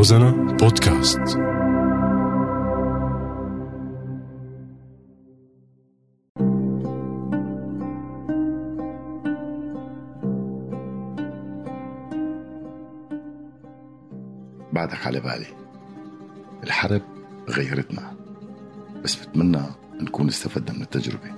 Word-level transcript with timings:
روزانا 0.00 0.30
بودكاست. 0.30 1.18
بعدك 14.72 15.06
على 15.06 15.20
بالي 15.20 15.46
الحرب 16.64 17.02
غيرتنا 17.48 18.12
بس 19.04 19.16
بتمنى 19.16 19.62
نكون 20.00 20.28
استفدنا 20.28 20.76
من 20.76 20.82
التجربة. 20.82 21.30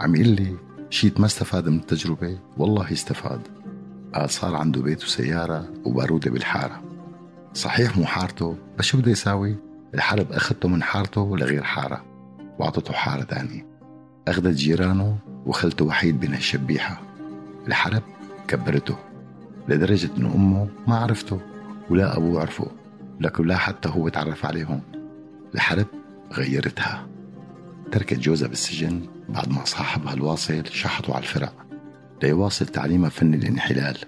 عم 0.00 0.14
يقول 0.14 0.28
لي 0.28 0.56
شيت 0.90 1.20
ما 1.20 1.26
استفاد 1.26 1.68
من 1.68 1.78
التجربة 1.78 2.38
والله 2.58 2.92
استفاد. 2.92 3.40
قال 4.14 4.30
صار 4.30 4.54
عنده 4.54 4.82
بيت 4.82 5.04
وسيارة 5.04 5.68
وبارودة 5.84 6.30
بالحارة. 6.30 6.93
صحيح 7.54 7.96
مو 7.98 8.04
حارته 8.04 8.56
بس 8.78 8.84
شو 8.84 8.98
بده 8.98 9.10
يساوي؟ 9.10 9.56
الحرب 9.94 10.32
أخذته 10.32 10.68
من 10.68 10.82
حارته 10.82 11.36
لغير 11.36 11.62
حارة؟ 11.62 12.04
وأعطته 12.58 12.92
حارة 12.92 13.22
تانية 13.22 13.66
أخذت 14.28 14.54
جيرانه 14.54 15.18
وخلته 15.46 15.84
وحيد 15.84 16.20
بين 16.20 16.34
الشبيحة. 16.34 17.02
الحرب 17.68 18.02
كبرته 18.48 18.96
لدرجة 19.68 20.10
إنه 20.18 20.34
أمه 20.34 20.68
ما 20.86 20.96
عرفته 20.96 21.40
ولا 21.90 22.16
أبوه 22.16 22.40
عرفه 22.40 22.66
لكن 23.20 23.46
لا 23.46 23.56
حتى 23.56 23.88
هو 23.88 24.08
تعرف 24.08 24.46
عليهم. 24.46 24.80
الحرب 25.54 25.86
غيرتها. 26.32 27.06
تركت 27.92 28.18
جوزها 28.18 28.48
بالسجن 28.48 29.00
بعد 29.28 29.48
ما 29.48 29.64
صاحبها 29.64 30.14
الواصل 30.14 30.66
شحطوا 30.66 31.14
على 31.14 31.22
الفرق 31.22 31.54
ليواصل 32.22 32.66
تعليمها 32.66 33.08
فن 33.08 33.34
الانحلال 33.34 33.98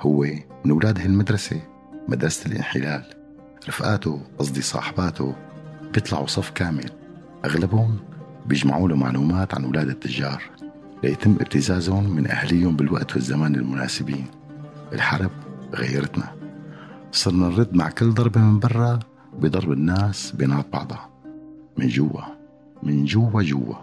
هو 0.00 0.26
من 0.64 0.70
أولاد 0.70 0.98
هالمدرسة. 0.98 1.73
مدرسة 2.08 2.46
الانحلال. 2.46 3.04
رفقاته 3.68 4.20
قصدي 4.38 4.62
صاحباته 4.62 5.34
بيطلعوا 5.94 6.26
صف 6.26 6.50
كامل. 6.50 6.90
أغلبهم 7.44 7.98
بيجمعوا 8.46 8.88
له 8.88 8.96
معلومات 8.96 9.54
عن 9.54 9.64
أولاد 9.64 9.88
التجار. 9.88 10.42
ليتم 11.02 11.36
ابتزازهم 11.40 12.10
من 12.10 12.26
أهليهم 12.26 12.76
بالوقت 12.76 13.14
والزمان 13.14 13.54
المناسبين. 13.54 14.26
الحرب 14.92 15.30
غيرتنا. 15.74 16.32
صرنا 17.12 17.48
نرد 17.48 17.74
مع 17.74 17.90
كل 17.90 18.10
ضربة 18.10 18.40
من 18.40 18.58
برا 18.58 18.98
بضرب 19.38 19.72
الناس 19.72 20.32
بينات 20.32 20.66
بعضها. 20.72 21.10
من 21.78 21.88
جوا. 21.88 22.22
من 22.82 23.04
جوا 23.04 23.42
جوا. 23.42 23.74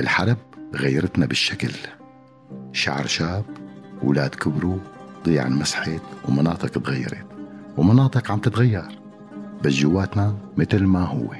الحرب 0.00 0.38
غيرتنا 0.74 1.26
بالشكل. 1.26 1.72
شعر 2.72 3.06
شاب 3.06 3.44
ولاد 4.02 4.34
كبروا 4.34 4.78
ضيع 5.24 5.46
انمسحت 5.46 6.02
ومناطق 6.28 6.68
تغيرت. 6.68 7.35
ومناطق 7.76 8.30
عم 8.30 8.38
تتغير. 8.38 8.98
بس 9.64 9.72
جواتنا 9.72 10.36
مثل 10.56 10.84
ما 10.84 11.04
هو. 11.04 11.34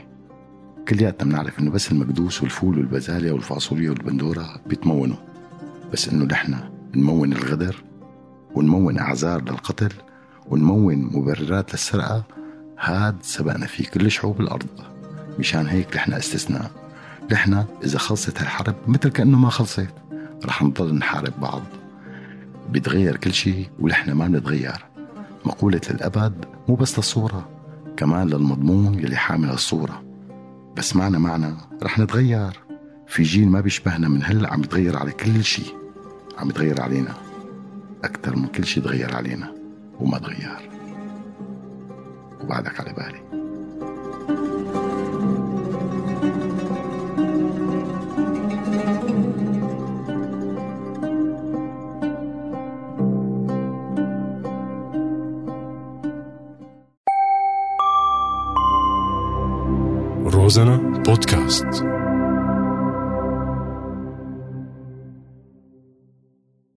كلياتنا 0.88 1.30
بنعرف 1.30 1.58
إنه 1.58 1.70
بس 1.70 1.92
المقدوس 1.92 2.42
والفول 2.42 2.78
والبزاليا 2.78 3.32
والفاصوليا 3.32 3.90
والبندورة 3.90 4.60
بيتمونوا. 4.66 5.16
بس 5.92 6.08
إنه 6.08 6.24
نحن 6.24 6.56
نمون 6.96 7.32
الغدر 7.32 7.82
ونمون 8.54 8.98
أعذار 8.98 9.42
للقتل 9.42 9.92
ونمون 10.46 10.96
مبررات 10.96 11.72
للسرقة. 11.72 12.24
هاد 12.80 13.16
سبقنا 13.22 13.66
فيه 13.66 13.84
كل 13.84 14.10
شعوب 14.10 14.40
الأرض. 14.40 14.68
مشان 15.38 15.66
هيك 15.66 15.96
نحن 15.96 16.12
استثناء. 16.12 16.70
نحن 17.32 17.64
إذا 17.84 17.98
خلصت 17.98 18.40
هالحرب 18.40 18.74
مثل 18.86 19.08
كأنه 19.08 19.38
ما 19.38 19.50
خلصت. 19.50 19.94
رح 20.44 20.62
نضل 20.62 20.94
نحارب 20.94 21.32
بعض. 21.40 21.62
بيتغير 22.70 23.16
كل 23.16 23.32
شيء 23.32 23.68
ونحن 23.80 24.12
ما 24.12 24.26
بنتغير. 24.26 24.84
مقولة 25.46 25.80
للأبد 25.90 26.44
مو 26.68 26.74
بس 26.74 26.98
للصورة 26.98 27.48
كمان 27.96 28.28
للمضمون 28.28 28.94
يلي 28.94 29.16
حامل 29.16 29.50
الصورة. 29.50 30.02
بس 30.76 30.96
معنا 30.96 31.18
معنا 31.18 31.56
رح 31.82 31.98
نتغير. 31.98 32.60
في 33.06 33.22
جيل 33.22 33.48
ما 33.48 33.60
بيشبهنا 33.60 34.08
من 34.08 34.24
هلا 34.24 34.52
عم 34.52 34.60
يتغير 34.60 34.96
على 34.96 35.12
كل 35.12 35.44
شيء. 35.44 35.74
عم 36.38 36.50
يتغير 36.50 36.80
علينا. 36.82 37.14
أكثر 38.04 38.36
من 38.36 38.46
كل 38.46 38.64
شيء 38.64 38.82
تغير 38.82 39.16
علينا 39.16 39.52
وما 40.00 40.18
تغير. 40.18 40.70
وبعدك 42.40 42.80
على 42.80 42.92
بالي. 42.92 43.45
روزانا 60.46 60.76
بودكاست 60.76 61.66